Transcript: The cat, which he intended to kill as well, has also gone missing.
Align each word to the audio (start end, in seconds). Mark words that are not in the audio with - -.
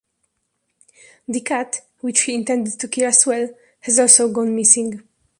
The 1.27 1.41
cat, 1.41 1.81
which 1.99 2.21
he 2.21 2.33
intended 2.33 2.79
to 2.79 2.87
kill 2.87 3.05
as 3.09 3.23
well, 3.27 3.49
has 3.81 3.99
also 3.99 4.33
gone 4.33 4.55
missing. 4.55 5.03